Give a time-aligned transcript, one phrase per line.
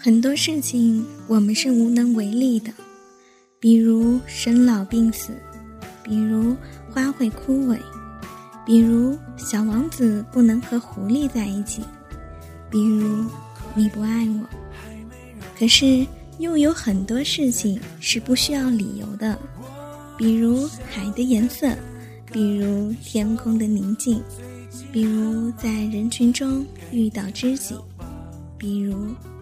[0.00, 2.72] 很多事情我们是无能为力的，
[3.58, 5.32] 比如生老病死，
[6.04, 6.56] 比如
[6.88, 7.76] 花会枯萎，
[8.64, 11.82] 比如小王子不能和狐狸在一起，
[12.70, 13.24] 比如
[13.74, 14.46] 你不爱我。
[15.58, 16.06] 可是
[16.38, 19.36] 又有很多事情是不需要理由的，
[20.16, 21.76] 比如海的颜色，
[22.32, 24.22] 比如天空的宁静，
[24.92, 27.74] 比如在人群中遇到知己，
[28.56, 28.94] 比如。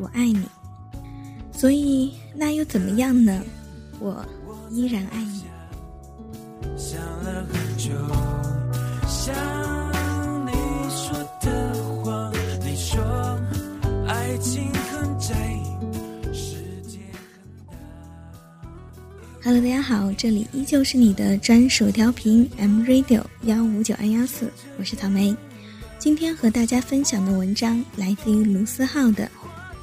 [0.00, 0.42] 我爱你，
[1.52, 3.44] 所以那又怎么样呢？
[3.98, 4.24] 我
[4.70, 5.42] 依然爱你。
[19.42, 25.36] Hello，大家好，这里依旧是你的专属调频 M Radio 幺五九二幺四，我是草莓。
[25.98, 29.30] 今天和大家分享的文章来自于卢思浩的。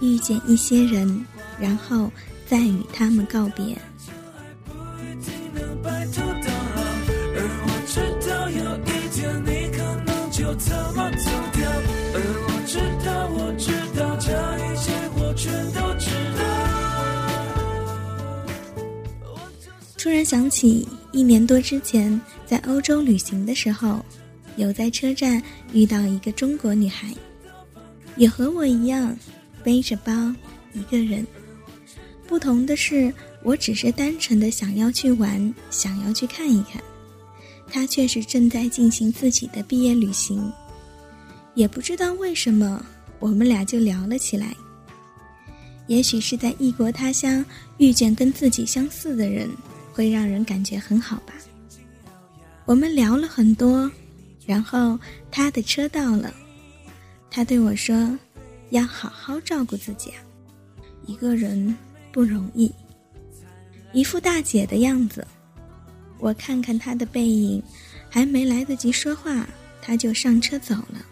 [0.00, 1.24] 遇见一些人，
[1.60, 2.10] 然后
[2.46, 3.76] 再与他们告别。
[19.96, 24.04] 突然想起，一年多之前在欧洲旅行的时候，
[24.56, 27.08] 有在车站遇到一个中国女孩，
[28.16, 29.16] 也和我一样。
[29.64, 30.12] 背着包，
[30.74, 31.26] 一个人。
[32.26, 33.12] 不同的是，
[33.42, 36.82] 我只是单纯的想要去玩，想要去看一看。
[37.66, 40.52] 他却是正在进行自己的毕业旅行。
[41.54, 42.84] 也不知道为什么，
[43.18, 44.54] 我们俩就聊了起来。
[45.86, 47.44] 也许是在异国他乡
[47.78, 49.50] 遇见跟自己相似的人，
[49.92, 51.34] 会让人感觉很好吧。
[52.64, 53.90] 我们聊了很多，
[54.46, 54.98] 然后
[55.30, 56.32] 他的车到了，
[57.30, 58.18] 他对我说。
[58.74, 60.18] 要好好照顾自己啊，
[61.06, 61.76] 一个人
[62.10, 62.72] 不容易。
[63.92, 65.24] 一副大姐的样子，
[66.18, 67.62] 我看看她的背影，
[68.10, 69.48] 还没来得及说话，
[69.80, 71.06] 她就上车走了。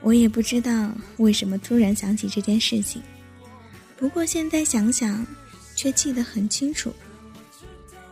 [0.00, 3.02] 我也不知道为什么突然想起这件事情，
[3.98, 5.26] 不过现在想想，
[5.76, 6.90] 却记得很清楚。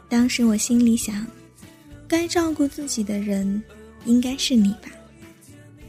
[0.06, 1.26] 当时我心里想，
[2.06, 3.62] 该照顾自己的人，
[4.04, 4.90] 应该是你吧，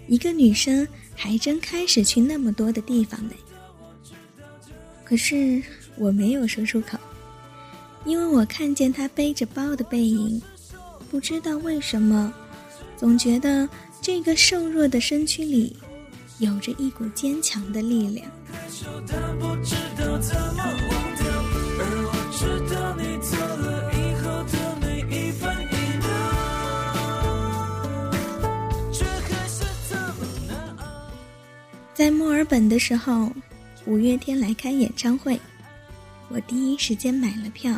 [0.07, 0.87] 一个女生。
[1.21, 3.33] 还真开始去那么多的地方呢。
[5.03, 5.61] 可是
[5.97, 6.97] 我没有说出口，
[8.05, 10.41] 因为我看见他背着包的背影，
[11.11, 12.33] 不知道为什么，
[12.95, 13.67] 总觉得
[14.01, 15.75] 这个瘦弱的身躯里，
[16.37, 18.31] 有着一股坚强的力量。
[31.99, 33.29] 在墨尔本的时候，
[33.85, 35.37] 五月天来开演唱会，
[36.29, 37.77] 我第一时间买了票，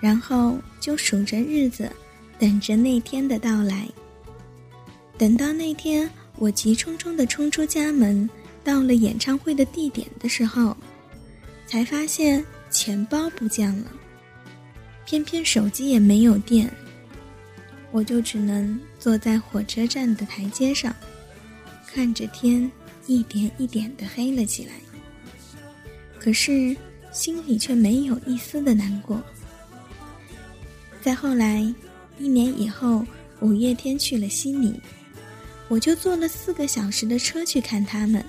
[0.00, 1.92] 然后就数着日子，
[2.38, 3.86] 等着那天的到来。
[5.18, 6.08] 等到那天，
[6.38, 8.26] 我急匆匆地冲出家门，
[8.64, 10.74] 到了演唱会的地点的时候，
[11.66, 13.92] 才发现钱包不见了，
[15.04, 16.66] 偏偏手机也没有电，
[17.90, 20.96] 我就只能坐在火车站的台阶上，
[21.86, 22.72] 看着天。
[23.06, 24.72] 一点一点的黑了起来，
[26.18, 26.76] 可是
[27.10, 29.20] 心里却没有一丝的难过。
[31.00, 31.60] 再后来，
[32.18, 33.04] 一年以后，
[33.40, 34.80] 五月天去了悉尼，
[35.68, 38.24] 我就坐了四个小时的车去看他们。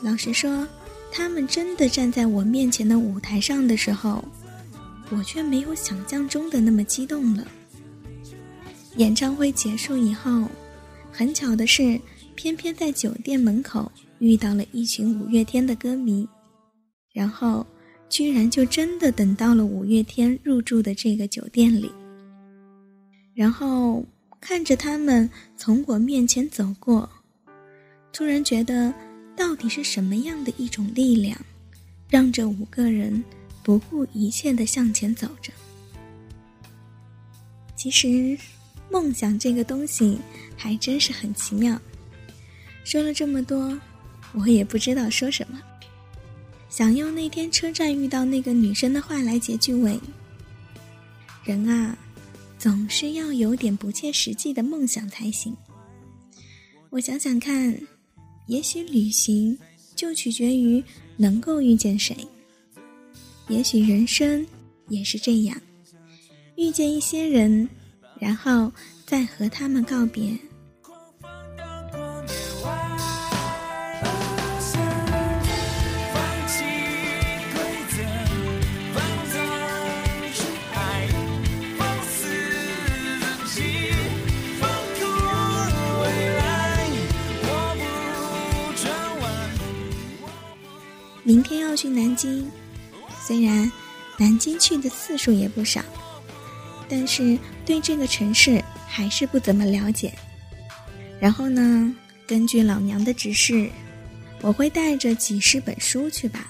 [0.00, 0.66] 老实说，
[1.12, 4.24] 他们真的站在我面前的舞台上的时候，
[5.10, 7.46] 我却没有想象中的那么激动了。
[8.96, 10.48] 演唱会结束以后，
[11.12, 12.00] 很巧的是。
[12.34, 16.26] 偏偏在酒店门口遇到了一群五月天的歌迷，
[17.12, 17.66] 然后
[18.08, 21.90] 居然就真的等到了五月天入住的这个酒店里。
[23.34, 24.04] 然后
[24.40, 27.08] 看着他们从我面前走过，
[28.12, 28.92] 突然觉得，
[29.34, 31.38] 到底是什么样的一种力量，
[32.08, 33.22] 让这五个人
[33.62, 35.52] 不顾一切的向前走着？
[37.74, 38.38] 其实，
[38.90, 40.18] 梦想这个东西
[40.56, 41.80] 还真是很奇妙。
[42.84, 43.78] 说了这么多，
[44.34, 45.60] 我也不知道说什么。
[46.68, 50.00] 想用那天车站遇到那个女生的话来结句尾。
[51.44, 51.96] 人啊，
[52.58, 55.54] 总是要有点不切实际的梦想才行。
[56.90, 57.78] 我想想看，
[58.46, 59.58] 也许旅行
[59.94, 60.82] 就取决于
[61.16, 62.16] 能够遇见谁。
[63.48, 64.46] 也许人生
[64.88, 65.60] 也是这样，
[66.56, 67.68] 遇见一些人，
[68.18, 68.72] 然后
[69.04, 70.38] 再和他们告别。
[91.82, 92.48] 去南京，
[93.20, 93.68] 虽然
[94.16, 95.82] 南京去的次数也不少，
[96.88, 97.36] 但是
[97.66, 100.14] 对这个城市还是不怎么了解。
[101.18, 101.92] 然后呢，
[102.24, 103.68] 根据老娘的指示，
[104.42, 106.46] 我会带着几十本书去吧。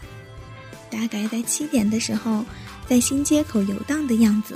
[0.91, 2.45] 大概在七点的时候，
[2.87, 4.55] 在新街口游荡的样子。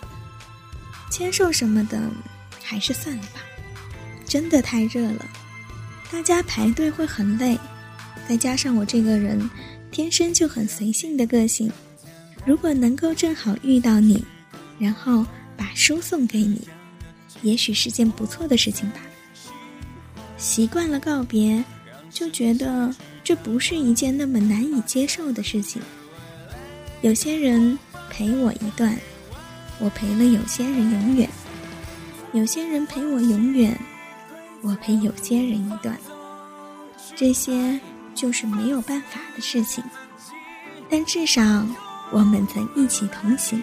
[1.11, 1.99] 签售什么的，
[2.63, 3.41] 还是算了吧。
[4.27, 5.25] 真的太热了，
[6.13, 7.59] 大家排队会很累。
[8.29, 9.49] 再加上我这个人
[9.97, 11.73] 天生就很随性的个性，
[12.45, 14.23] 如果能够正好遇到你，
[14.79, 15.25] 然后
[15.57, 16.61] 把书送给你，
[17.41, 18.97] 也许是件不错的事情吧。
[20.37, 21.65] 习惯了告别，
[22.11, 22.95] 就觉得
[23.25, 25.81] 这不是一件那么难以接受的事情。
[27.01, 27.79] 有些人
[28.11, 28.95] 陪我一段，
[29.79, 31.27] 我陪了有些人永远；
[32.35, 33.75] 有些人陪我永远，
[34.61, 35.99] 我陪有些人一段。
[37.15, 37.81] 这些。
[38.17, 39.85] 就是没有办法的事情，
[40.89, 41.43] 但至少
[42.11, 43.63] 我们曾一起同行。